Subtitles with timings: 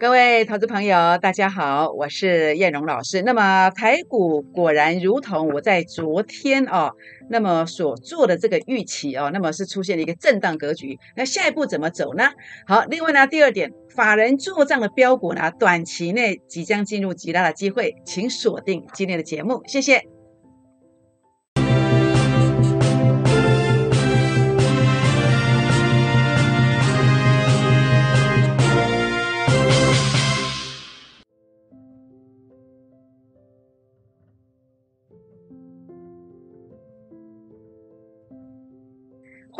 [0.00, 3.20] 各位投资朋友，大家好，我是燕荣老师。
[3.20, 6.94] 那么台股果然如同我在昨天哦，
[7.28, 10.98] 那么所做的这个预期哦，那么是出现了一个震荡格局。
[11.16, 12.30] 那下一步怎么走呢？
[12.66, 20.19] 好，另外呢，第二点，法人做账的标股呢，短期内即将进入极大的机会，请锁定今天的节目，谢谢。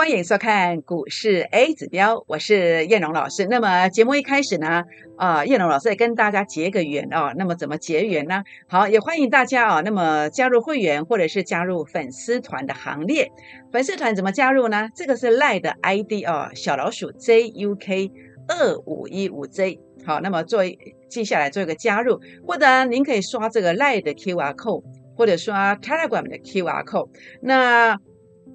[0.01, 3.45] 欢迎收看股市 A 指标，我是燕荣老师。
[3.45, 4.83] 那么节目一开始呢，
[5.19, 7.35] 啊，燕荣老师也跟大家结个缘哦。
[7.37, 8.43] 那么怎么结缘呢？
[8.67, 13.31] 好，也欢迎大家啊，那么加入会员或者是加入粉丝团的行列。
[13.71, 14.89] 粉丝团怎么加入呢？
[14.97, 18.11] 这个是赖的 ID 哦，小老鼠 JUK
[18.49, 19.79] 二五一五 J。
[20.07, 20.63] 好，那么做
[21.11, 24.83] 记下来做一个加入，或者您可以刷这个赖的 QR code，
[25.15, 27.11] 或者刷 Telegram 的 QR code。
[27.43, 27.99] 那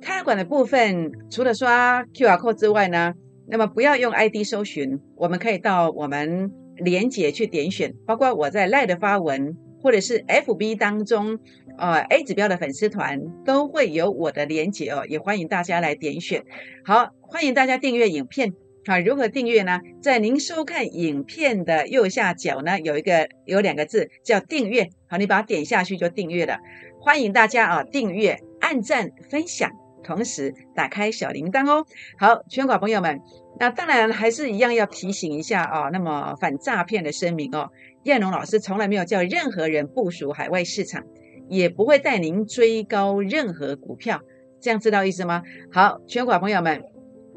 [0.02, 3.14] 开馆的部分，除了刷 QR code 之外呢，
[3.48, 11.40] 那么不要用 ID 搜寻，我们可以到我们连接去点选，包括我在赖的发文，或者是 FB 当中，
[11.78, 16.44] 呃 A 指标的粉丝团都会有我的连接哦，也欢迎大家来点选。
[16.84, 18.54] 好，欢迎大家订阅影片。
[18.86, 19.82] 啊，如何订阅呢？
[20.00, 24.90] 在您收看影片的右下角呢，有一个有两个字叫订阅。
[25.08, 26.60] 好，你把它点下去就订阅了。
[27.00, 29.85] 欢迎大家啊，订阅、按赞、分享。
[30.06, 31.86] 同时打开小铃铛哦。
[32.20, 33.20] 好，全国朋友们，
[33.60, 35.90] 那当然还是一样要提醒一下哦。
[35.92, 37.70] 那么反诈骗的声明哦，
[38.04, 41.04] 燕龙老师从来没有叫任何人部署海外市场，
[41.50, 44.22] 也不会带您追高任何股票，
[44.62, 45.42] 这样知道意思吗？
[45.72, 46.84] 好，全国朋友们，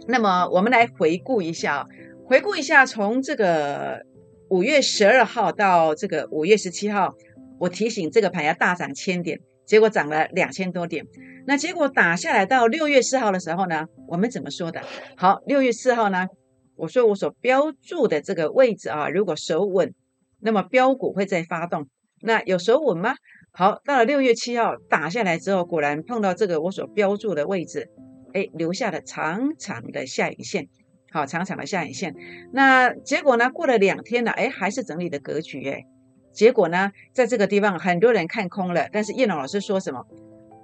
[0.07, 1.87] 那么我们来回顾一下，
[2.27, 4.03] 回顾一下从这个
[4.51, 7.15] 五月十二号到这个五月十七号，
[7.59, 9.41] 我提醒这个盘要大涨千点。
[9.69, 11.05] 结果涨了两千多点，
[11.47, 14.81] 那结果打下来到六月四号的时候呢，我们怎么说的？
[15.15, 16.27] 好，六月四号呢，
[16.75, 19.93] 我说我所标注的这个位置啊，如果守稳，
[20.41, 21.87] 那么标股会再发动。
[22.23, 23.15] 那有守稳吗？
[23.53, 27.91] 好，到了六月七号打下来之后，果然碰到这个我所标注的位置，
[28.33, 30.67] 哎，留下了长长的下影线，
[31.13, 32.15] 好，长长的下影线。
[32.55, 35.85] 那结果呢，过了两天了，哎，还是整理的格局，哎。
[36.39, 40.07] 结果呢，在这个地方很多人看空了，但是叶龙老师说什么？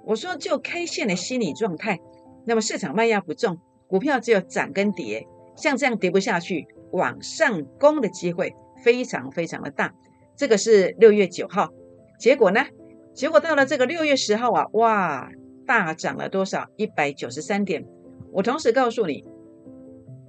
[0.05, 1.99] 我说就 K 线的心理状态，
[2.45, 5.27] 那么市场卖压不重，股票只有涨跟跌，
[5.57, 8.55] 像这样跌不下去，往上攻的机会
[8.85, 9.93] 非常非常的大。
[10.37, 11.73] 这个是六月九号，
[12.17, 12.61] 结果呢？
[13.13, 15.29] 结果到了这个六月十号啊，哇，
[15.67, 16.69] 大涨了多少？
[16.77, 17.85] 一百九十三点。
[18.31, 19.25] 我同时告诉你，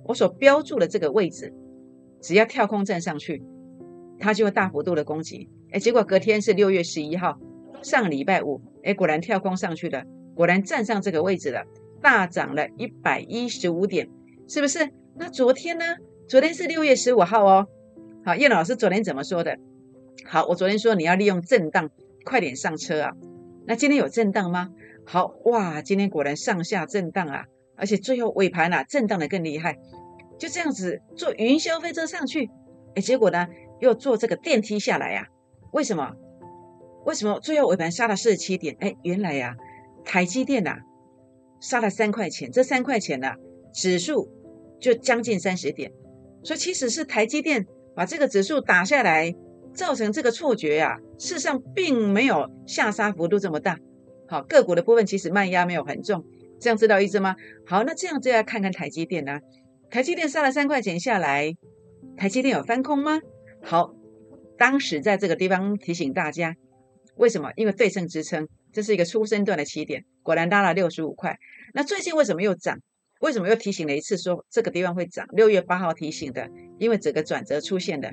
[0.07, 1.55] 我所标注的这个位置，
[2.21, 3.45] 只要跳空站上去。
[4.19, 7.39] 它就会大幅度的攻击，哎，结果隔天是六月十一号，
[7.83, 10.05] 上礼拜五，哎，果然跳空上去了，
[10.35, 11.65] 果然站上这个位置了，
[12.01, 14.09] 大涨了一百一十五点，
[14.49, 14.91] 是不是？
[15.17, 15.85] 那昨天呢？
[16.29, 17.67] 昨天是六月十五号哦。
[18.25, 19.59] 好，叶老师昨天怎么说的？
[20.25, 21.91] 好，我昨天说你要利用震荡，
[22.25, 23.13] 快点上车啊。
[23.67, 24.71] 那今天有震荡吗？
[25.05, 27.45] 好哇，今天果然上下震荡啊，
[27.77, 29.79] 而且最后尾盘啊，震荡的更厉害，
[30.39, 32.51] 就这样子坐云霄飞车上去，
[32.97, 33.47] 哎，结果呢？
[33.81, 35.27] 又坐这个电梯下来呀？
[35.73, 36.15] 为什么？
[37.05, 38.77] 为什么最后尾盘杀了四十七点？
[38.81, 39.55] 哎，原来呀，
[40.05, 40.77] 台积电呐
[41.61, 43.33] 杀了三块钱，这三块钱呢，
[43.73, 44.29] 指数
[44.81, 45.93] 就将近三十点，
[46.43, 49.35] 所以其实是台积电把这个指数打下来，
[49.73, 50.99] 造成这个错觉呀。
[51.19, 53.79] 事实上并没有下杀幅度这么大。
[54.29, 56.25] 好，个股的部分其实卖压没有很重，
[56.61, 57.37] 这样知道意思吗？
[57.67, 59.39] 好，那这样就要看看台积电呢。
[59.89, 61.55] 台积电杀了三块钱下来，
[62.17, 63.21] 台积电有翻空吗？
[63.63, 63.95] 好，
[64.57, 66.55] 当时在这个地方提醒大家，
[67.17, 67.51] 为什么？
[67.57, 71.39] 因为对称支撑，这是一个初升段的起点，果然拉了六十五块。
[71.75, 72.79] 那最近为什么又涨？
[73.21, 75.27] 为什么又提醒了一次说这个地方会涨？
[75.33, 78.13] 六月八号提醒的，因为整个转折出现的。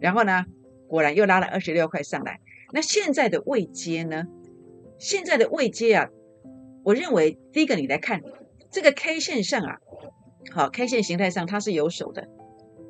[0.00, 0.44] 然后呢，
[0.88, 2.40] 果然又拉了二十六块上来。
[2.72, 4.24] 那现在的位阶呢？
[4.98, 6.08] 现在的位阶啊，
[6.84, 8.20] 我认为第一个你来看
[8.70, 9.78] 这个 K 线上啊，
[10.52, 12.28] 好，K 线形态上它是有手的。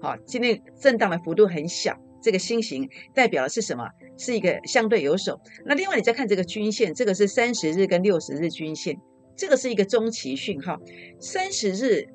[0.00, 3.88] 好，今天震荡的幅度很小，这个心形代表的是什么？
[4.16, 5.40] 是一个相对有手。
[5.64, 8.96] 那另外你再看这个均线，这个是三十日跟六十日均线，
[9.36, 10.80] 这个是一个中期讯号。
[11.20, 12.06] 三十日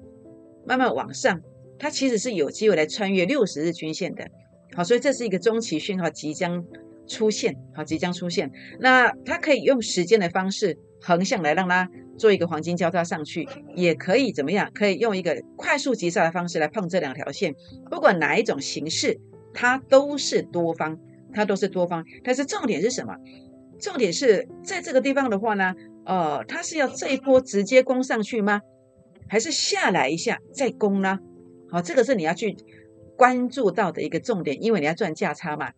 [0.66, 1.42] 慢慢往上，
[1.78, 4.26] 它其实是有机会来穿越六十日均线的。
[4.76, 6.66] 好，所以这是一个中期讯号即将
[7.08, 8.50] 出现，好，即将出现。
[8.80, 11.90] 那它可以用时间的方式横向来让它。
[12.16, 14.70] 做一个黄金交叉上去，也可以怎么样？
[14.76, 17.56] 可以用一个快速急刹的方式来碰这两条线。
[17.90, 19.20] 不管哪一种形式，
[19.52, 20.96] 它都是多方，
[21.34, 22.06] 它都是多方。
[22.24, 23.16] 但是重点是什么？
[23.80, 25.74] 重点是在这个地方的话呢，
[26.06, 28.62] 呃，它是要这一波直接攻上去吗？
[29.28, 31.18] 还是下来一下再攻呢？
[31.72, 32.56] 好，这个是你要去
[33.18, 35.72] 关注到的一个重点，因为你要赚价差嘛。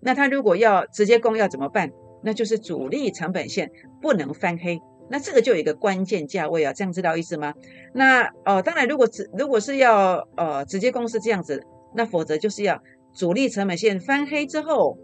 [0.00, 1.92] 那它如果要直接攻要怎么办？
[2.22, 3.70] 那就是主力成本线
[4.00, 4.80] 不能翻黑。
[5.10, 7.52] 那这个就有一个关键价位啊，这样知道意思吗？
[7.92, 11.62] 那哦，当然如果直如果是要呃直接公司这样子，
[11.94, 12.82] 那否则就是要
[13.14, 14.96] 主力成本线翻黑之后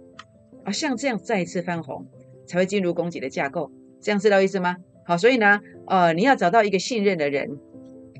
[0.65, 2.06] 啊，像这样再一次翻红
[2.47, 4.76] 才会进入供给的架构，这样知道意思吗？
[5.05, 7.59] 好，所以呢，呃，你要找到一个信任的人。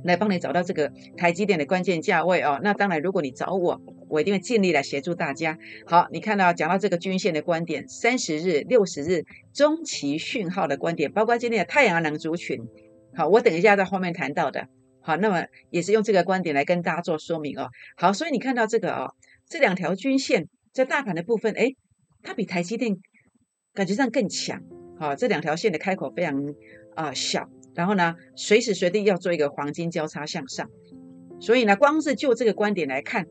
[0.05, 2.61] 来帮你找到这个台积电的关键价位哦。
[2.63, 5.59] 那当然，如果你找我，我一定会尽力来协助大家。
[5.87, 12.61] 好，你看到讲到这个均线的观点，三十日、六十日中期讯号的观点，包括今天的太阳能族群。
[13.15, 14.69] 好，我等一下在后面谈到的。
[15.01, 17.69] 好，那么也是用这个观点来跟大家做说明哦。
[17.97, 19.15] 好，所以你看到这个哦，
[19.49, 21.75] 这两条均线在大盘的部分，哎，
[22.23, 22.97] 它比台积电
[23.75, 24.63] 感觉上更强。
[24.99, 26.55] 好，这两条线的开口非常
[26.95, 27.49] 啊小。
[27.75, 30.69] 然后呢，随时随地要做一个黄金交叉向上，
[31.39, 33.25] 所以呢，光是就这个观点来看，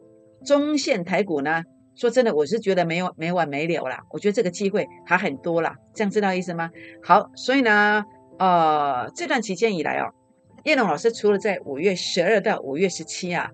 [0.48, 1.62] 中线台股呢，
[1.96, 4.00] 说真的，我是觉得没有没完没了啦。
[4.12, 6.72] 我觉得这个机会还很多啦，这样知道意思吗？
[7.04, 8.06] 好，所以呢，
[8.40, 10.14] 呃，这段期间以来哦，
[10.64, 13.52] 叶龙老师除了在五月十二到五月十七啊，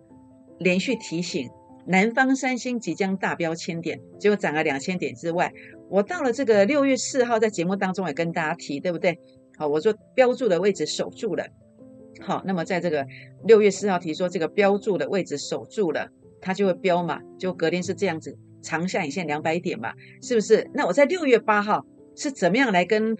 [0.59, 1.49] 连续提醒
[1.87, 5.51] 南方三星即将大标千点，结果涨了两千点之外，
[5.89, 9.17] 我到了这个六月四号在节目当中也跟大家提，对不对？
[9.57, 11.43] 好，我说标注的位置守住了。
[12.21, 13.05] 好，那么在这个
[13.45, 16.07] 六月四号提说这个标注的位置守住了，
[16.43, 20.69] 它就会标嘛，就隔天是这样子，长下影线两百点嘛，是不是？
[20.73, 21.85] 那我在六月八号
[22.15, 23.17] 是怎么样来跟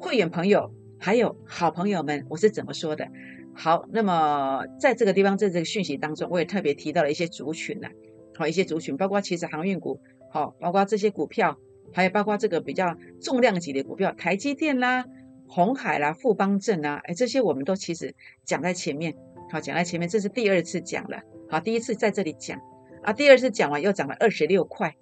[0.00, 3.06] 会员朋友还有好朋友们，我是怎么说的？
[3.54, 7.88] 好，那么在这个地方，在这个讯息当中，我也特别提到了一些族群呢，
[8.34, 10.00] 好，一些族群，包括其实航运股，
[10.32, 11.58] 好，包括这些股票，
[11.92, 15.04] 还有包括这个比较重量级的股票，台积电啦。
[15.46, 18.14] 红海啦、富邦证啊，哎，这些我们都其实
[18.44, 19.14] 讲在前面，
[19.52, 22.60] 好，讲在前面，这是第二次讲了，好，第一次在这里讲
[23.02, 24.94] 啊，第二次讲完又涨了二十六块，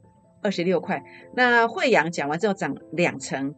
[0.43, 1.03] 二十六块。
[1.35, 3.55] 那惠阳讲完之后涨两成，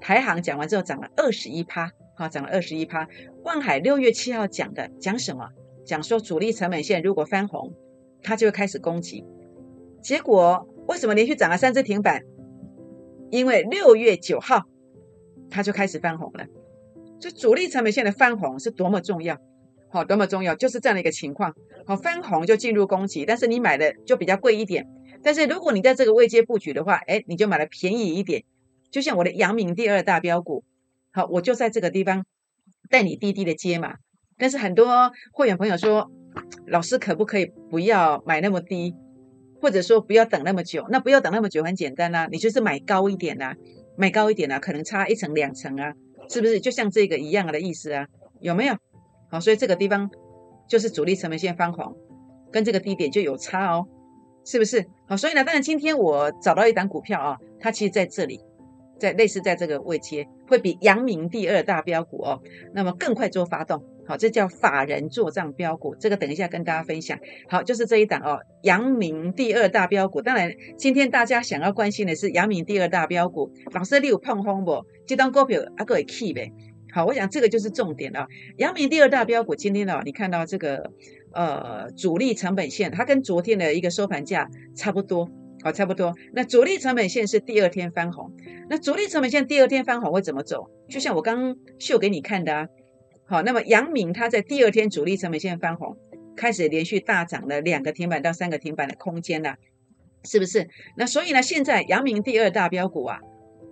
[0.00, 3.08] 台行讲完之后涨了二十一趴，好，涨了二十一趴。
[3.42, 5.48] 万海六月七号讲的，讲什么？
[5.84, 7.72] 讲说主力成本线如果翻红，
[8.22, 9.24] 它就会开始攻击。
[10.02, 12.22] 结果为什么连续涨了三只停板？
[13.30, 14.64] 因为六月九号。
[15.50, 16.46] 它就开始翻红了，
[17.20, 19.38] 这主力成本线的翻红是多么重要，
[19.94, 21.54] 好，多么重要，就是这样的一个情况。
[21.86, 24.88] 好，翻红就进入攻击，但是你买的就比较贵一点。
[25.22, 28.42] 但是如果你在这个位阶布局的话，哎，你就买的便宜一点。
[28.90, 30.64] 就像我的阳明第二大标股，
[31.12, 32.26] 好，我就在这个地方
[32.90, 33.94] 带你低低的接嘛。
[34.36, 36.10] 但是很多会员朋友说，
[36.66, 38.96] 老师可不可以不要买那么低，
[39.60, 40.84] 或者说不要等那么久？
[40.90, 43.54] 那不要等那么久很简单呐，你就是买高一点呐。
[43.96, 45.94] 买高一点啊，可能差一层两层啊，
[46.28, 48.08] 是不是就像这个一样的意思啊？
[48.40, 48.76] 有没有？
[49.34, 50.08] 好，所以这个地方
[50.68, 51.96] 就是主力成本线翻红，
[52.52, 53.88] 跟这个低点就有差哦，
[54.44, 54.86] 是不是？
[55.08, 58.40] 好，所以呢，当然今天我找到一档股票啊，它其实在这里。
[58.96, 62.40] 在类似在这个位阶，会比阳明第二大标股哦，
[62.72, 67.18] 那么更快做发动，好，这叫法人做账标股，这个等一下跟大家分享。
[67.48, 70.22] 好，就是这一档哦，阳明第二大标股。
[70.22, 74.86] 当然，今天大家想要关心的是阳明第二大标股，老师你有碰风不？
[75.08, 76.52] 这档股票啊，各位 key 呗。
[76.94, 78.28] 好，我想这个就是重点了。
[78.56, 80.92] 阳明第二大标股今天呢，你看到这个
[81.32, 85.28] 呃主力成本线，它跟昨天的一个收盘价差不多。
[85.64, 86.14] 好，差不多。
[86.32, 88.30] 那主力成本线是第二天翻红，
[88.70, 90.70] 那主力成本线第二天翻红会怎么走？
[90.88, 92.68] 就像我刚秀给你看的啊。
[93.26, 95.96] 好，那么阳明它在第二天主力成本线翻红，
[96.36, 99.56] 开始连续大涨了两个停板到三个停板的空间了，
[100.22, 100.68] 是不是？
[100.96, 103.18] 那所以呢，现在阳明第二大标股啊，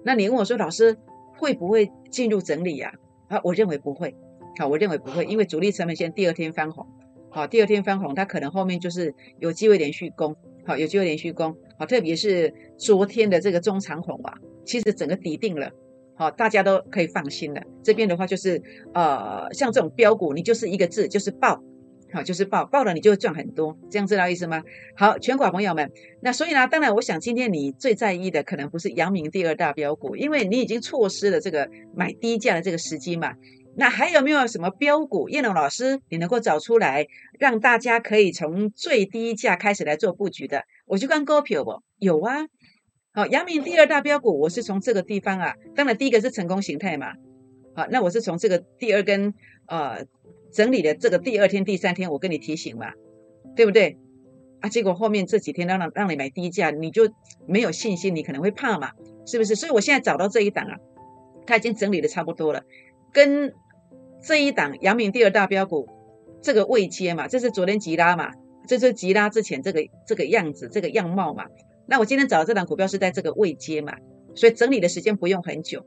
[0.04, 0.96] 那你问我说，老师
[1.36, 2.90] 会不会进入整理呀？
[2.90, 4.14] 啊，啊我认为不会。
[4.58, 6.86] 好，我认为不会，因为主力成本线第二天翻红，
[7.30, 10.36] 好，第二天翻红，它可能后面就是有机会连续攻。
[10.64, 14.34] 好，有机会连续攻，好，特别是昨天的这个中长红啊，
[14.64, 15.70] 其实整个底定了，
[16.14, 17.60] 好，大家都可以放心了。
[17.82, 18.62] 这边的话就是，
[18.94, 21.60] 呃，像这种标股，你就是一个字，就是爆，
[22.12, 24.62] 好，就是爆，爆了你就会赚很多，这样知道意思吗？
[24.96, 25.90] 好，全国朋友们，
[26.20, 33.34] 那所以呢，当然我想今天你最在意的可能不是阳明第二大标股，因为你已经错失了这个买低价的这个时机嘛。
[33.74, 35.30] 那还有没有什么标股？
[35.30, 37.06] 叶龙老师，你能够找出来，
[37.38, 40.64] 让大家可以从最低价开始来做布局的？
[40.84, 41.80] 我去看股票不？
[41.98, 42.46] 有啊。
[43.14, 45.54] 好，阳明第二大标股，我是从这个地方啊。
[45.74, 47.14] 当然，第一个是成功形态嘛。
[47.74, 49.32] 好，那我是从这个第二根
[49.66, 50.04] 呃
[50.52, 52.92] 整理的这个第二天、第三天，我跟你提醒嘛，
[53.56, 53.98] 对不对？
[54.60, 57.10] 啊，结果后面这几天让让让你买低价，你就
[57.46, 58.92] 没有信心，你可能会怕嘛，
[59.26, 59.56] 是不是？
[59.56, 60.76] 所以我现在找到这一档啊，
[61.46, 62.62] 它已经整理的差不多了，
[63.12, 63.52] 跟
[64.22, 65.88] 这一档阳明第二大标股
[66.40, 68.30] 这个位阶嘛，这是昨天急拉嘛，
[68.68, 71.46] 这是急拉之前这个这个样子这个样貌嘛。
[71.86, 73.96] 那我今天找的这档股票是在这个位阶嘛，
[74.36, 75.84] 所以整理的时间不用很久，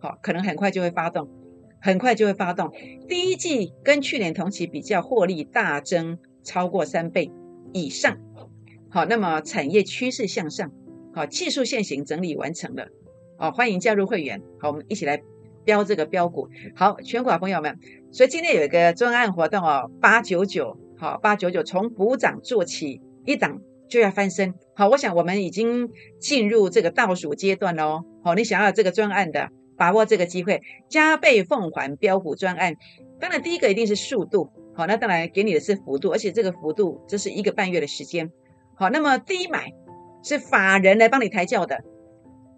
[0.00, 1.30] 好，可能很快就会发动，
[1.80, 2.72] 很快就会发动。
[3.08, 7.30] 第一季跟去年同期比较，获利大增超过三倍。
[7.74, 8.16] 以上，
[8.88, 10.72] 好，那么产业趋势向上，
[11.12, 12.88] 好，技术线型整理完成了，
[13.38, 15.22] 哦，欢迎加入会员，好，我们一起来
[15.66, 17.78] 标这个标股，好，全国朋友们，
[18.10, 32.74] 所以今天有一个专案活动哦，八九九，好，八九九从补涨做起，一档就要翻身，好，我想我们已经进入这个倒数阶段喽，好，你想要这个专案的，把握这个机会，加倍奉还标股专案，
[33.18, 34.50] 当然第一个一定是速度。
[34.74, 38.30] 好，那当然给你的是幅度，而且这个幅度这是一个半月的时间。
[38.76, 39.72] 好，那么低买
[40.22, 41.82] 是法人来帮你抬轿的，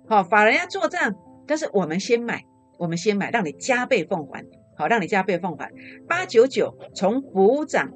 [0.06, 1.14] 好，法人要做账，
[1.46, 2.44] 但是我们先买，
[2.78, 4.44] 我们先买，让你加倍奉还，
[4.76, 5.70] 好，让你加倍奉还。
[6.06, 7.90] 八九九从补涨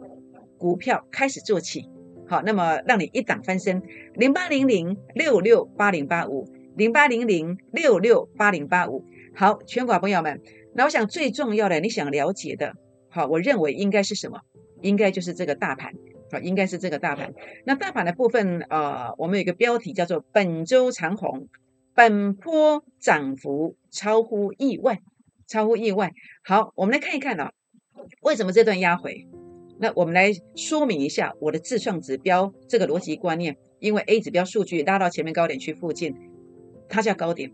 [0.57, 1.91] 股票开始做起，
[2.27, 3.83] 好，那么让你一档翻身。
[4.15, 9.05] 零八零零六六八零八五，零八零零六六八零八五。
[9.35, 10.41] 好，全国朋友们，
[10.75, 12.75] 那我想最重要的，你想了解的。
[13.09, 14.41] 好，我认为应该是什么？
[14.81, 15.93] 应该就是这个大盘，
[16.31, 17.33] 好，应该是这个大盘。
[17.65, 21.49] 那大盘的部分，呃，我们有一个标题叫做“本周长红，
[21.95, 25.01] 本波涨幅超乎意外，
[25.49, 26.13] 超乎意外”。
[26.45, 27.51] 好，我们来看一看啊，
[28.23, 29.27] 为什么这段压回？
[29.81, 33.57] 那我们来说明一下我的自创指标这个逻辑观念。
[33.81, 36.15] 因为 A 指标数据拉到前面高点区附近，
[36.89, 37.53] 它叫高点。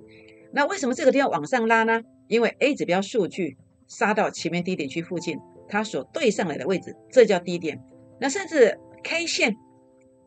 [0.52, 2.02] 那为什么这个地方往上拉呢？
[2.28, 5.38] 因为 A 指标数据杀到前面低点区附近。
[5.72, 7.80] 它所对上来的位置，这叫低点。
[8.20, 9.54] 那甚至 K 线，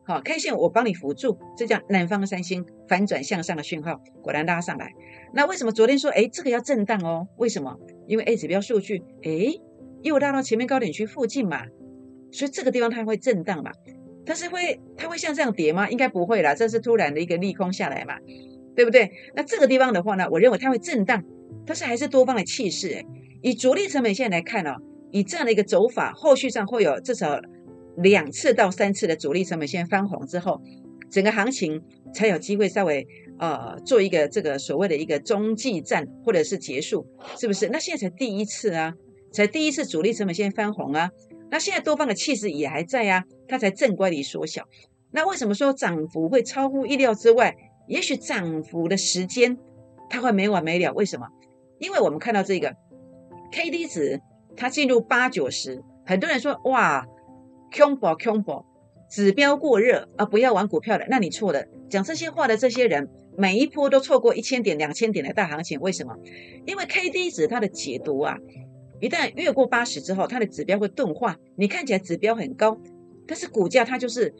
[0.06, 4.90] 好，K 线我帮你辅助，这叫南方三星反转向上的讯号，果然拉上来。
[5.34, 7.28] 那为什么昨天说，哎，这个要震荡哦？
[7.36, 7.78] 为什么？
[8.06, 9.52] 因为 A 指标数据，哎，
[10.02, 11.66] 又拉到前面高点区附近嘛，
[12.32, 13.70] 所以这个地方它会震荡嘛。
[14.24, 15.90] 但是会，它会像这样跌吗？
[15.90, 18.16] 应该不会啦，这是突然的一个利空下来嘛，
[18.76, 19.10] 对不对？
[19.34, 21.22] 那这个地方的话呢，我认为它会震荡，
[21.66, 22.92] 但是还是多方的气势。
[22.94, 23.04] 哎，
[23.42, 24.74] 以主力成本线来看呢。
[25.10, 27.40] 以这样的一个走法，后续上会有至少
[27.98, 30.60] 两次到三次的主力成本线翻红之后，
[31.08, 31.80] 整个行情
[32.12, 33.06] 才有机会稍微
[33.38, 37.06] 呃做一个这个所谓的一个中继站或者是结束，
[37.38, 37.68] 是不是？
[37.68, 38.92] 那现在才第一次啊，
[39.32, 41.08] 才第一次主力成本线翻红啊，
[41.48, 44.64] 那现在多方的气势也还在啊，它才正乖离缩小。
[45.12, 47.54] 那为什么说涨幅会超乎意料之外？
[47.86, 49.58] 也许涨幅的时间
[50.08, 51.28] 它会没完没了，为什么？
[51.78, 52.74] 因为我们看到这个
[53.52, 54.20] K D 值。
[54.56, 57.04] 它进入八九十，很多人说哇
[57.72, 58.64] ，combo combo，
[59.10, 61.64] 指标过热啊，不要玩股票的，那你错了。
[61.90, 66.14] 讲这些话的这些人，每一波都错过一千点、两千点的大行情，为什么？
[66.66, 68.38] 因为 K D 值它的解读啊，
[69.00, 71.36] 一旦越过八十之后，它的指标会钝化。
[71.56, 72.78] 你看起来指标很高，
[73.26, 74.32] 但是股价它就是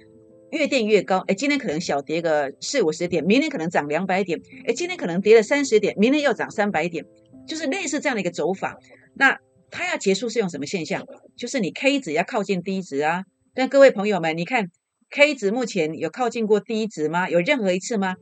[0.55, 1.19] 越垫越高。
[1.27, 4.41] 哎，今天可能小跌个四五十点，明天可能涨两百点。
[4.67, 7.05] 哎，今天可能跌了三十点，明天又涨三百点，
[7.47, 8.79] 就是类似这样的一个走法。
[9.15, 9.37] 那
[9.71, 11.05] 它要结束是用什么现象？
[11.37, 13.25] 就是你 K 值要靠近低值啊。
[13.53, 14.71] 但各位朋友们，你看
[15.11, 17.29] K 值目前有靠近过低值吗？
[17.29, 18.15] 有任何一次吗？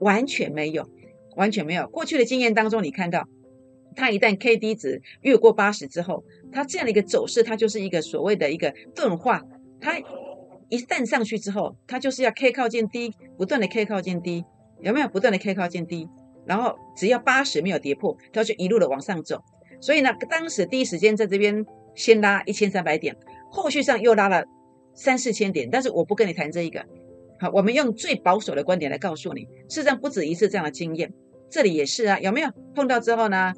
[0.00, 0.90] 完全没有，
[1.36, 1.86] 完全没有。
[1.88, 3.28] 过去的经验当中，你看到
[3.94, 9.42] 它一旦 K D 值越过八十之后，它这样的一个走势，它就是一个所谓的一个钝化。
[9.80, 10.00] 它
[10.68, 14.44] 一旦上去之后，它就是要 K 靠近低，不断的 K 靠近低，
[14.80, 15.08] 有没有？
[15.08, 16.08] 不断的 K 靠近低，
[16.44, 19.40] 然后只要八十没有跌破，它就一路的往上走。
[19.80, 23.16] 所以呢，当时第一时间在这边先拉一千三百点，
[23.50, 24.44] 后续上又拉了
[24.94, 26.84] 三四千点，但是我不跟你谈这一个。
[27.38, 31.12] 好，我们用最保守的观点来告诉你，事实上不止一次这样的经验，
[31.50, 33.52] 这里也是啊，有没有碰到之后呢，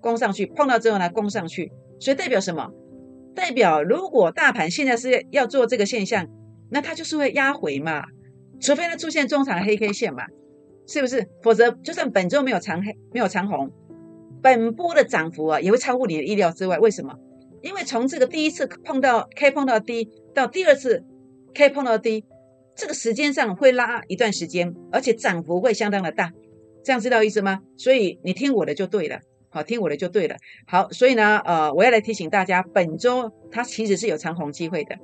[0.00, 2.70] 攻上去，碰到之后呢，攻上去，所以代表什么？
[3.32, 6.26] 代表如果大盘现在是要做这个现象，
[6.70, 8.04] 那它就是会压回嘛，
[8.60, 10.24] 除非它出现中长黑 K 线嘛，
[10.86, 11.28] 是不是？
[11.42, 13.70] 否则就算本周没有长黑，没有长红。
[14.42, 16.78] 本波的涨幅啊，也会超乎你的意料之外。
[16.78, 17.14] 为什么？
[17.62, 21.04] 因为从这个第一次碰到 K 碰到低，到第二次
[21.52, 22.24] K 碰到低，
[22.74, 26.32] 这个时间上会拉一段时间，而且涨幅会相当的大。
[26.82, 27.60] 这样知道意思吗？
[27.76, 30.36] 所以你听我的就对了，好，听我的就对了。
[30.66, 34.96] 好，所以呢，呃，我要来提醒大家，本周它其实是有长红机会的。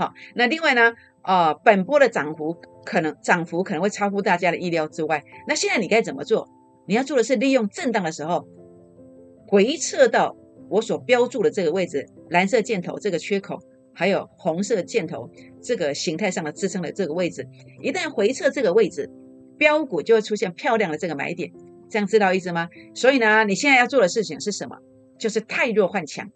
[0.00, 5.22] 好，那另外呢，呃，本波的涨幅可能涨幅可能会超乎大家的意料之外。
[5.46, 6.48] 那现在你该怎么做？
[6.86, 8.48] 你要做的是利用震荡的时候
[9.46, 10.34] 回撤到
[10.70, 13.58] 我所标注的这个位置，蓝色箭头这个缺口
[13.92, 15.28] 还有红色箭头
[15.60, 17.46] 这个形态上的支撑的这个位置，
[17.82, 19.10] 一旦回撤这个位置，
[19.58, 21.52] 标股就会出现漂亮的这个买点，
[21.90, 22.70] 这样知道意思吗？
[22.94, 24.78] 所以呢，你现在要做的事情是什么？
[25.18, 26.30] 就是太弱换强，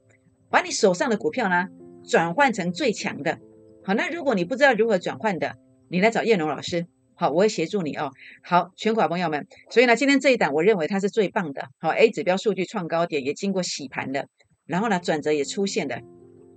[0.51, 1.69] 把你手上的股票呢
[2.07, 3.39] 转换成最强的。
[3.85, 5.57] 好，那如果你不知道如何转换的，
[5.91, 8.11] 你来找叶龙老师，好，我会协助你哦。
[8.43, 11.69] 好，全国朋友们，所以呢，今天这一档我认为它是最棒的。
[11.79, 14.27] 好，A 指标数据创高点，也经过洗盘的，
[14.65, 15.99] 然后呢，转折也出现了。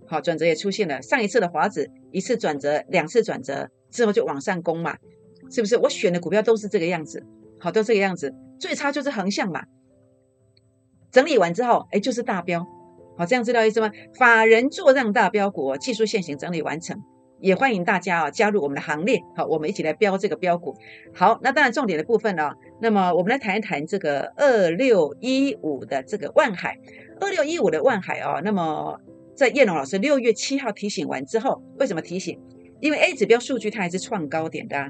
[0.07, 1.01] 好，转折也出现了。
[1.01, 4.95] 上一次的华子一次转折，两次转折之后就往上攻嘛，
[5.51, 5.75] 是不是？
[5.77, 7.25] 我选的股票都是这个样子，
[7.59, 8.33] 好，都这个样子。
[8.57, 9.65] 最差就是横向嘛，
[11.11, 12.65] 整理完之后，哎，就是大标。
[13.17, 13.91] 好，这样知道意思吗？
[14.17, 17.01] 法人做让大标股，技术线型整理完成，
[17.39, 19.19] 也欢迎大家啊加入我们的行列。
[19.35, 20.75] 好，我们一起来标这个标股。
[21.13, 22.51] 好，那当然重点的部分呢，
[22.81, 26.77] 那么我们来谈一谈这个二六一五的这个万海，
[27.19, 28.99] 二六一五的万海啊，那么。
[29.35, 32.41] 在叶龙老师六月七号提醒完之后，为什么提醒？
[32.79, 34.89] 因为 A 指标数据它还是创高点的。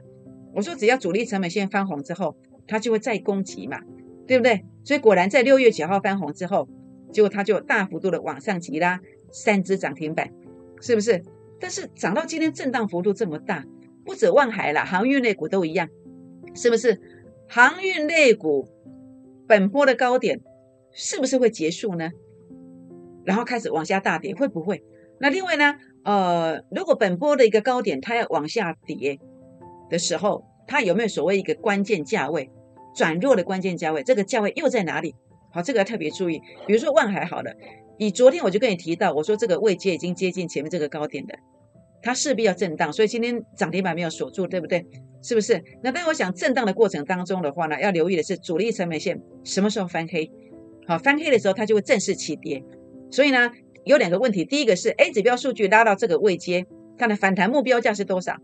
[0.55, 2.33] 我说只要主力成本线翻红之后，
[2.65, 3.77] 它就会再攻击嘛，
[4.25, 4.63] 对不对？
[4.85, 6.69] 所以果然在六月九号翻红之后，
[7.11, 9.01] 结果它就大幅度的往上急拉，
[9.33, 10.31] 三只涨停板，
[10.79, 11.21] 是不是？
[11.59, 13.65] 但是涨到今天震荡幅度这么大，
[14.05, 15.89] 不止万海了，航运类股都一样，
[16.53, 16.99] 是不是？
[17.49, 18.67] 航运类股
[19.47, 20.41] 本波的高点
[20.91, 22.11] 是不是会结束呢？
[23.23, 24.83] 然后开始往下大跌，会不会？
[25.19, 25.75] 那另外呢？
[26.03, 29.19] 呃，如果本波的一个高点它要往下跌
[29.89, 32.49] 的时候，它有没有所谓一个关键价位
[32.95, 34.03] 转弱的关键价位？
[34.03, 35.15] 这个价位又在哪里？
[35.51, 36.41] 好，这个要特别注意。
[36.65, 37.53] 比如说万海好了，
[37.97, 41.37] 以昨天我就跟你提到，我说这个位阶已经接近前面这个高点的，
[42.01, 44.85] 它势必要震荡，所以今天涨停板没有锁住，对不对？
[45.23, 45.61] 是不是？
[45.83, 50.31] 那但我想震荡的过程当中的话呢，要留意的是主力成本线什么时候翻黑？
[50.87, 52.63] 好，翻黑的时候它就会正式起跌。
[53.11, 53.51] 所以呢，
[53.83, 54.45] 有两个问题。
[54.45, 56.65] 第一个是 A 指标数据拉到这个位阶，
[56.97, 58.37] 它的反弹目标价是多少？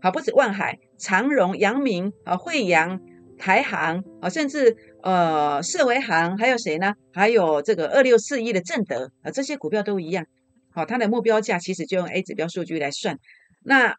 [0.00, 3.00] 好，不止万海、长荣、阳明、啊惠阳、
[3.38, 6.94] 台航啊，甚至呃四维行，还有谁呢？
[7.12, 10.26] 还有这个二六四一的正德啊，这些股票都一样。
[10.70, 13.18] 好，它的目标价其实就用 A 指标数据来算。
[13.64, 13.96] 那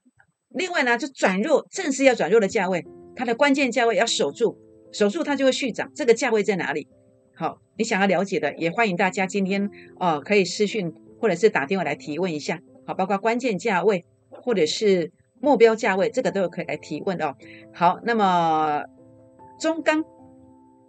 [0.49, 4.57] 另外呢，就转弱，正式要转弱的价位，它的关键价位要守住，
[4.91, 5.91] 守住它就会续涨。
[5.93, 6.87] 这个价位在哪里？
[7.35, 17.35] 好，你想要了解的也欢迎大家今天哦可以私讯或者是打电话来提问一下，好，包括关键价位或者是目标价位，这个都有可以来提问哦。
[17.73, 18.83] 好，那么
[19.59, 20.03] 中钢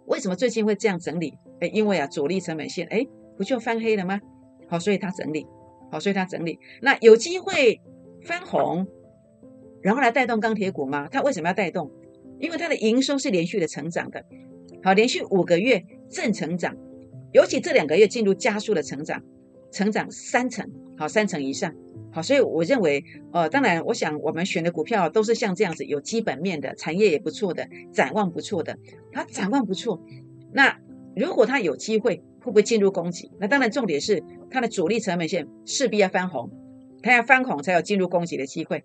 [0.07, 1.33] 为什么最近会这样整理？
[1.59, 3.05] 哎，因为啊主力成本线哎
[3.37, 4.19] 不就翻黑了吗？
[4.67, 5.45] 好，所以它整理，
[5.91, 6.59] 好，所以它整理。
[6.81, 7.79] 那有机会
[8.23, 8.87] 翻红，
[9.81, 11.07] 然后来带动钢铁股吗？
[11.11, 11.91] 它为什么要带动？
[12.39, 14.23] 因为它的营收是连续的成长的。
[14.83, 16.75] 好，连续五个月正成长，
[17.31, 19.21] 尤其这两个月进入加速的成长，
[19.71, 21.73] 成长三成，好三成以上，
[22.11, 23.03] 好，所以我认为，
[23.33, 28.77] 呃，当然，我想我们选的股票都是像这样子有基本面的，产业也不错的，展望不错的，
[29.11, 30.01] 它展望不错。
[30.53, 30.77] 那
[31.15, 33.31] 如果它有机会，会不会进入攻击？
[33.39, 36.49] 那当然，重点是它的主力成本线势必要翻红，
[37.01, 38.83] 它要翻红才有进入攻击的机会。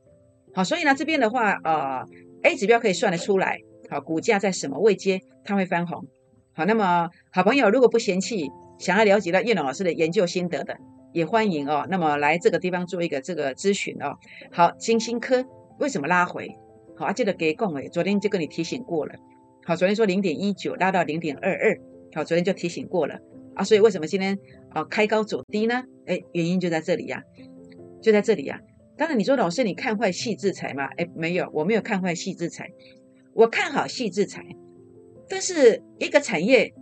[0.53, 2.05] 好，所以呢，这边的话，呃
[2.43, 3.61] ，A 指标可以算得出来。
[3.89, 6.05] 好，股价在什么位阶它会翻红？
[6.53, 10.77] 好，那么好朋友如果不嫌弃，想要了解到叶龙老师的研究心得的，
[11.13, 11.87] 也欢迎哦。
[11.91, 14.17] 那么来这个地方做一个这个咨询哦。
[14.53, 15.45] 好，金星科
[15.79, 16.49] 为什么拉回？
[16.97, 19.15] 好，啊，记得给供诶，昨天就跟你提醒过了。
[19.65, 21.81] 好，昨天说零点一九拉到零点二二，
[22.15, 23.19] 好，昨天就提醒过了
[23.55, 23.65] 啊。
[23.65, 24.39] 所以为什么今天
[24.71, 25.83] 啊开高走低呢？
[26.07, 27.23] 哎，原因就在这里呀，
[28.03, 28.61] 就在这里呀。
[28.97, 30.85] 当然你说老师你看坏细制裁吗？
[30.97, 32.69] 哎，没有，我没有看坏细制裁。
[33.33, 34.45] 我看好细制裁，
[35.29, 36.75] 但是一个产业，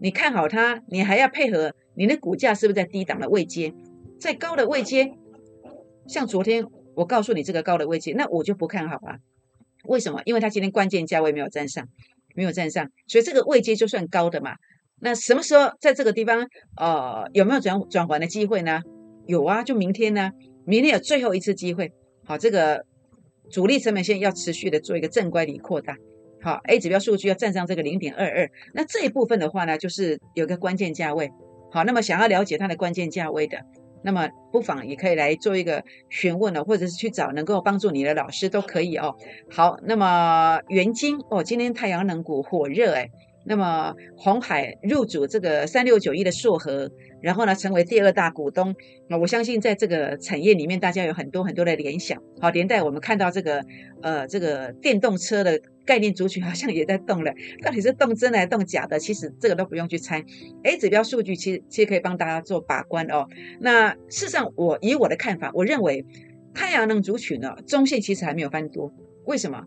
[0.00, 3.74] 你看好它，你还要配合你的股价是不是在低档的位阶，
[4.20, 5.12] 在高的位阶，
[6.06, 9.18] 像昨天我告诉你这个高的位阶，那我就不看好啊。
[9.84, 10.22] 为什么？
[10.24, 11.86] 因为它今天关键价位没有站上，
[12.34, 14.54] 没有站上，所以这个位阶就算高的嘛。
[15.00, 18.80] 那什么时候在这个地方，呃，有没有转转环的机会呢？
[19.26, 20.30] 有啊，就明天呢，
[20.64, 21.92] 明天有最后一次机会。
[22.24, 22.84] 好，这个。
[23.50, 25.96] 主力成本线要持续的做一个正乖离扩大，
[26.42, 31.30] 好，A 指标数据要站上这个零点二二，那这一部分的话呢，就是有个关键价位，
[31.70, 33.58] 好，那么想要了解它的关键价位的，
[34.02, 39.14] 那么不妨也可以来做一个询问呢，或者是去找能够帮助你的老师都可以哦。
[39.50, 43.10] 好，那么元晶哦，今天太阳能股火热哎，
[43.44, 46.90] 那么红海入主这个三六九一的硕和，
[47.22, 48.74] 然后呢成为第二大股东。
[49.08, 52.22] 那我相信在这个产业里面，大家有很多很多的联想。
[52.40, 53.64] 好，连带我们看到这个
[54.02, 58.98] 呃这个电动车的概念族群好像也在动了，到底是动真的还是动假的？
[58.98, 60.22] 其实这个都不用去猜。
[60.64, 63.26] A 指标数据其实其实可以帮大家做把关哦。
[63.60, 66.04] 那事实上，我以我的看法，我认为
[66.52, 68.92] 太阳能族群呢，中线其实还没有翻多。
[69.24, 69.64] 为什么？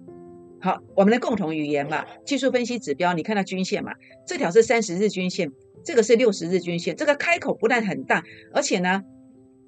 [0.63, 3.93] 好，我们的共同语言嘛，技术分析指标，你看到均线嘛？
[4.27, 5.51] 这条是三十日均线，
[5.83, 9.01] 这个是六十日均线，这个开口不但很大，而且呢，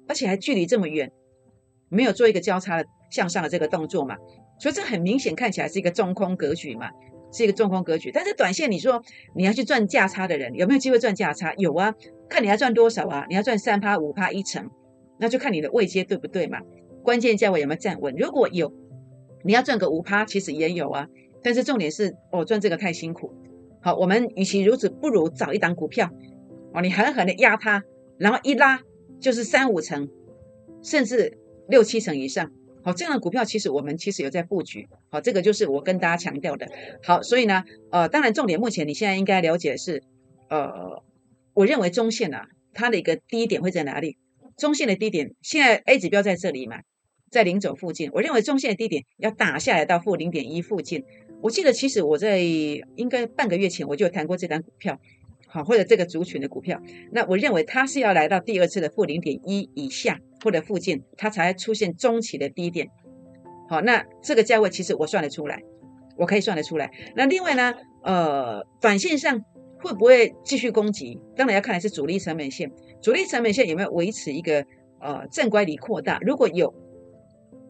[0.06, 1.10] 而且还距离这么远，
[1.88, 4.16] 没有做一个交叉的向上的这个动作嘛？
[4.60, 6.90] 所以这很明显看起来是一个中空格局嘛，
[7.32, 8.12] 是一个中空格局。
[8.12, 9.02] 但是短线你说
[9.34, 11.52] 你要去赚价差的人，有没有机会赚价差？
[11.56, 11.92] 有啊，
[12.28, 13.26] 看你要赚多少啊？
[13.28, 14.70] 你要赚三趴、五趴、一成，
[15.18, 16.60] 那就看你的位阶对不对嘛？
[17.02, 18.14] 关键价位有没有站稳？
[18.16, 18.72] 如果有。
[19.44, 21.08] 你要赚个五趴，其实也有啊，
[21.42, 23.32] 但是重点是，哦，赚这个太辛苦。
[23.80, 26.10] 好，我们与其如此，不如找一档股票，
[26.72, 27.84] 哦，你狠狠的压它，
[28.18, 28.80] 然后一拉
[29.20, 30.08] 就是三五成，
[30.82, 32.50] 甚至六七成以上。
[32.82, 34.88] 好，这样的股票其实我们其实有在布局。
[35.10, 36.66] 好，这个就是我跟大家强调的。
[37.02, 40.02] 好，所以呢，呃，当然重点目前你现在应该了解的是，
[40.48, 41.02] 呃，
[41.52, 44.16] 我认为中线啊，它的一个低点会在哪里？
[44.56, 46.80] 中线的低点，现在 A 指标在这里嘛？
[47.34, 51.02] 在零轴附近，我认为中线的低点要打下来到负零点一附近。
[51.42, 54.96] 我记得其实我在应该半个月前我就谈过这单股票，
[55.48, 56.80] 好或者这个族群的股票。
[57.10, 62.88] 那我认为它是要来到第二次的负零点一以下或者附近，它才出现中期的低点。
[63.68, 65.60] 好，那这个价位其实我算得出来，
[66.16, 66.88] 我可以算得出来。
[67.16, 69.42] 那另外呢，呃，短线上
[69.82, 71.18] 会不会继续攻击？
[71.34, 72.70] 当然要看的是主力成本线，
[73.02, 74.64] 主力成本线有没有维持一个
[75.00, 76.20] 呃正乖离扩大？
[76.20, 76.72] 如果有。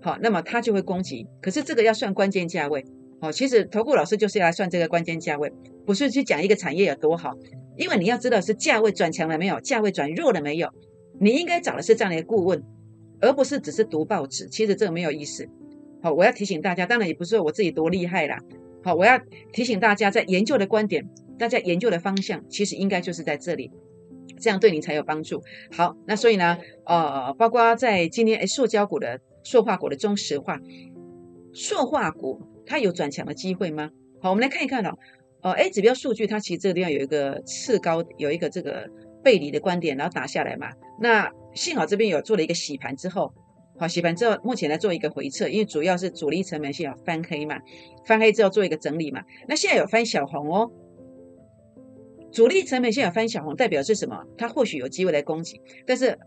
[0.05, 2.85] 好，那么它就会攻击，可是这个要算关键价位。
[3.23, 5.51] 好，其实投顾老师就是要来算这个关键价位，
[5.87, 7.33] 不是去讲一个产业有多好，
[7.79, 10.69] 因为你要知道是价位转强了没有，价位转弱了没有。
[11.19, 12.63] 你应该找的是这样的一个顾问，
[13.19, 14.47] 而不是只是读报纸。
[14.49, 15.49] 其实这个没有意思。
[16.03, 18.39] 好，我要提醒大家，当然也不是说我自己多厉害啦。
[18.83, 19.19] 好，我要
[19.55, 21.03] 提醒大家，在研究的观点，
[21.39, 23.71] 大家研究的方向，其实应该就是在这里，
[24.39, 25.43] 这样对你才有帮助。
[25.73, 29.19] 好，那所以呢，呃，包括在今天诶，塑胶股的。
[29.45, 30.59] 塑化股的中石化，
[31.53, 33.91] 塑化股它有转强的机会吗？
[34.21, 34.99] 好，我们来看一看哦。
[35.43, 38.89] 呃，A 指标数据它其实这个地方有一个次高，有一个这个
[39.23, 40.71] 背离的观点，然后打下来嘛。
[40.99, 43.31] 那幸好这边有做了一个洗盘之后，
[43.79, 47.59] 好洗盘之后，目前来做一个回撤，因为主要是主力成本线要翻黑嘛，
[48.07, 49.23] 翻黑之后做一个整理嘛。
[49.47, 50.73] 那现在有翻小红哦，
[52.33, 54.25] 主力成本线有翻小红，代表是什么？
[54.39, 56.19] 它或许有机会来攻击，但是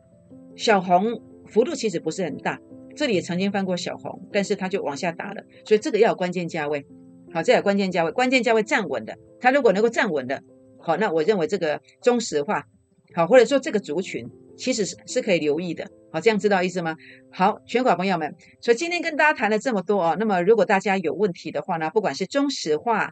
[0.55, 2.59] 小红幅度其实不是很大。
[2.97, 6.83] 这里也曾经翻过小红，但是它就往下打了，所以这个要有关键价位，
[7.31, 10.41] 好，这有关键价位，关键价位站稳的，它如果能够站稳的，
[10.79, 12.65] 好，那我认为这个中石化，
[13.13, 16.95] 好，或者说这个族群其实是是可以留意的，好，这样知道意思吗？
[17.31, 23.11] 好，全国朋友们，所以今天跟大家谈了这么多哦，那么如果大家有问题的话呢，不管是中石化，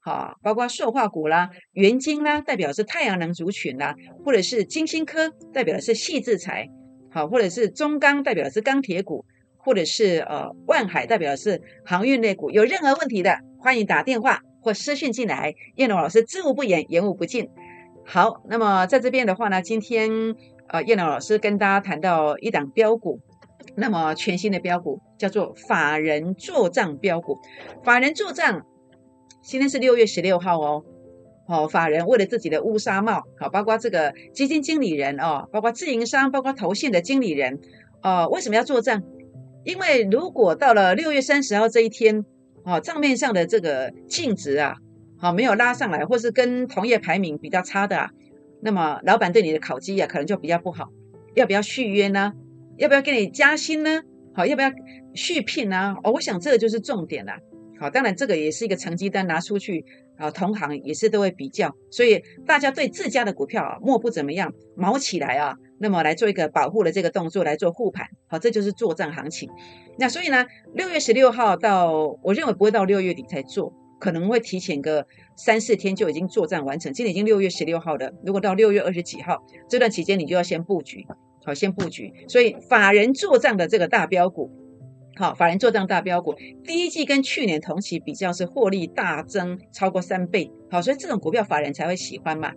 [0.00, 6.66] 好，包括塑化股啦、元晶啦，代表是太阳能族群啦，或者是金星科，代表的是细制材。
[7.10, 9.24] 好，或者是中钢代表的是钢铁股，
[9.56, 15.54] 或者是呃万海代表的是航运类股，有任何问题的，欢迎打电话或私讯进来。
[15.76, 17.48] 燕龙老师知无不言，言无不尽。
[18.04, 20.10] 好，那么在这边的话呢，今天
[20.68, 23.20] 呃燕龙老师跟大家谈到一档标股，
[23.74, 27.38] 那么全新的标股叫做法人做账标股，
[27.82, 28.66] 法人做账，
[29.42, 30.84] 今天是六月十六号哦。
[31.48, 37.58] 哦，法人为了自己的乌纱帽，好，包括这个基金经理人哦，包括自营商，包括投信的经理人，
[38.02, 39.02] 哦，为什么要做账？
[39.64, 42.24] 因为如果到了六月三十号这一天，
[42.64, 44.76] 哦，账面上的这个净值啊，
[45.16, 48.10] 好没有拉上来，或是跟同业排名比较差的，啊，
[48.60, 50.90] 那么老板对你的考绩啊，可能就比较不好，
[51.34, 52.34] 要不要续约呢？
[52.76, 54.02] 要不要给你加薪呢？
[54.34, 54.70] 好，要不要
[55.14, 55.96] 续聘呢？
[56.04, 57.32] 哦，我想这个就是重点了。
[57.78, 59.84] 好，当然这个也是一个成绩单拿出去。
[60.18, 69.48] 啊，同行也是都会比较，所以大家对自家的股票啊，莫不怎么样，毛起来啊，那么来做一个保护的这个动作，来做护盘，好，这就是作战行情。
[69.96, 76.92] 那所以呢，六月十六号到，我认为不会到六月底才做，可能会提前个三四天就已经作战完成。
[76.92, 81.06] 今天已经六月十六号了，如果到六月二十几号这段期间，你就要先布局，
[81.44, 82.12] 好，先布局。
[82.26, 84.50] 所以法人做账的这个大标股。
[85.18, 90.48] 好，法人做账大标股，第一季跟去年同期比较是获利大增超过三倍。
[90.70, 92.52] 好，所以这种股票法人才会喜欢嘛，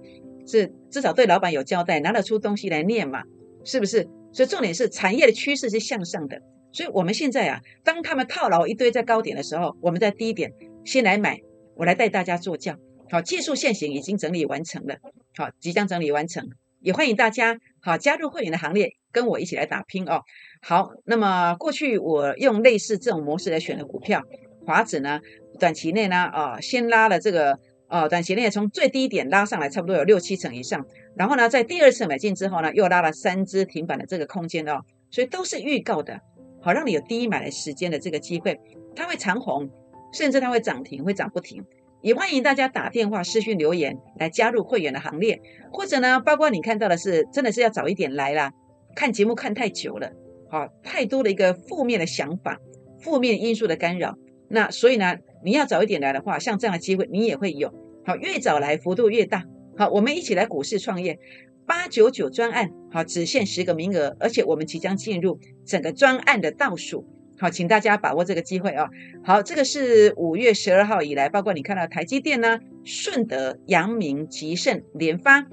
[0.45, 3.24] 是至少对老板有交代，拿得出东西来念嘛，
[3.65, 4.08] 是不是？
[4.32, 6.39] 所以重点是产业的趋势是向上的。
[6.71, 10.54] 所以我们现在啊，当他们套牢一堆在高点的时候，我们在低点
[10.86, 11.39] 先来买，
[11.76, 12.78] 我来带大家做教。
[13.10, 14.97] 好，技术现行已经整理完成了，
[15.36, 16.47] 好，即将整理完成，
[16.80, 20.22] 也欢迎大家好加入会员的行列，跟我一起来打拼哦。
[20.62, 24.22] 好，那么过去我用类似这种模式来选的股票，
[24.65, 25.20] 华指呢，
[25.60, 36.20] 短期内呢，啊，先拉了这个，呃，短期内从最低点拉上来，差不多有六七成以上，然后呢，在第二次买进之后呢，又拉了三只停板的这个空间哦，所以都是预告的，
[36.62, 38.60] 好，让你有第一买的时间的这个机会，
[38.96, 39.67] 它会长红，
[40.13, 41.63] 甚至它会涨停，会涨不停。
[42.02, 45.40] 也欢迎大家打电话、私讯留言来加入会员的行列，
[45.72, 48.52] 或者呢，包括你看到的是，真的是要早一点来啦。
[48.96, 50.12] 看节目看太久了，
[50.50, 52.58] 好，太多的一个负面的想法、
[53.00, 54.16] 负面因素的干扰。
[54.50, 57.72] 那所以呢，你要早一点来的话，像这样的机会你也会有。
[58.04, 59.44] 好，越早来幅度越大。
[59.78, 61.20] 好，我们一起来股市创业，
[61.68, 67.06] 八九九专案，好，只限十个名额，而且我们即将进入整个专案的倒数。
[67.42, 68.88] 好，请大家把握这个机会哦！
[69.24, 75.44] 好，这个是五月十二号以来，包括你看到台积电呢、顺德、阳明、吉盛、联发、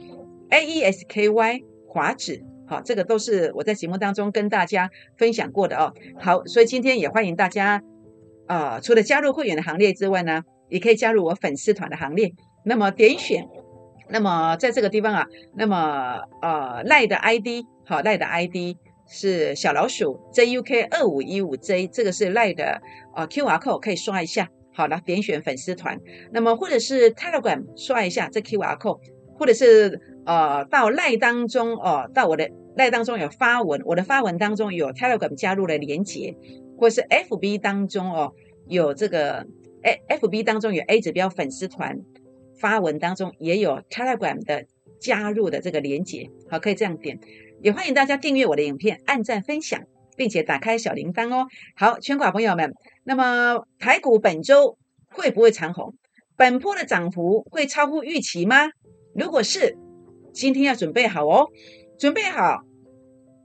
[0.50, 5.94] A E S K Y、华指，好，这个都是我在节目当中跟大家分享过的哦。
[6.20, 7.82] 好，所以今天也欢迎大家
[8.46, 12.30] 啊，除了加入会员的行列之外呢，也可以加入我粉丝团的行列。
[12.66, 13.48] 那么点选，
[14.10, 18.76] 那么在这个地方啊，那么呃赖的 ID，好赖的 ID。
[19.08, 22.80] 是小老鼠 JUK 二五一五 J，这个是赖的
[23.14, 24.48] 啊 QR code 可以刷一下。
[24.72, 25.98] 好了，点选粉丝团，
[26.30, 29.00] 那么或者是 Telegram 刷一下这 QR code，
[29.34, 36.36] 或者是呃到赖当中哦，到我的赖当中有发文，我的发文当中有 Telegram 加入的连接，
[36.76, 38.32] 或是 FB 当中哦
[38.68, 39.44] 有这个
[40.08, 41.98] FB 当中有 A 指标粉丝团
[42.60, 44.64] 发文当中也有 Telegram 的
[45.00, 47.18] 加入的这个连接，好，可以这样点。
[47.60, 49.82] 也欢迎大家订阅我的影片，按赞分享，
[50.16, 51.48] 并且打开小铃铛哦。
[51.74, 54.78] 好，全国朋友们，那么台股本周
[55.10, 55.94] 会不会长红？
[56.36, 58.68] 本波的涨幅会超乎预期吗？
[59.12, 59.76] 如果是，
[60.32, 61.48] 今天要准备好哦，
[61.98, 62.60] 准备好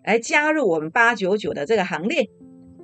[0.06, 2.30] 来加入我们八九九的这个行列，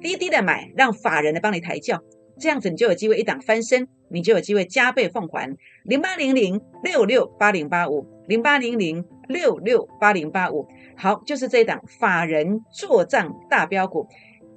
[0.01, 2.01] 低低的买，让法人来帮你抬轿，
[2.39, 5.55] 这样子你就有机会一档翻身，你就有机会加倍奉还。
[5.83, 10.67] 零八零零六六八零八五，零八零零六六八零八五。
[11.01, 14.05] 好，就是这一档法人做账大标股，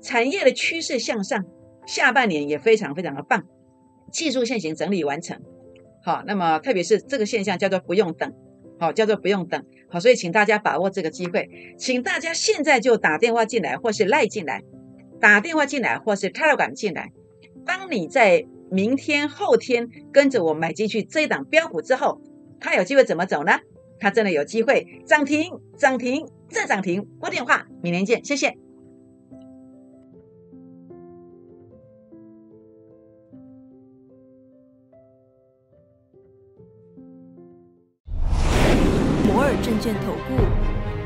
[0.03, 1.45] 产业的趋势向上，
[1.87, 3.45] 下半年也非常非常的棒，
[4.11, 5.41] 技术线型整理完成。
[6.05, 8.33] 好，那么特别是这个现象叫做不用等，
[8.81, 9.65] 好，叫做不用等。
[9.89, 14.63] 好，所以请大家把握这个机会，请大家现在就打电话进来，或是赖进来，
[15.21, 17.13] 打电话进来，或是 Telegram 进来。
[17.65, 22.21] 当你在明天、后天跟着我买进去这一档标股之后，
[22.59, 23.61] 它有机会怎么走呢？
[24.03, 27.07] 它真的有机会涨停，涨停再涨停。
[27.21, 28.59] 拨电话，明年见，谢谢。
[39.25, 40.35] 摩尔证券投顾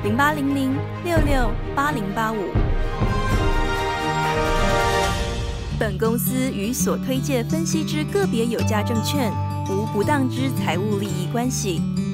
[0.02, 2.38] 零八零零六六八零八五。
[5.78, 9.30] 本公司与所推介分析之个别有价证券
[9.68, 11.82] 无不当之财务利益关系。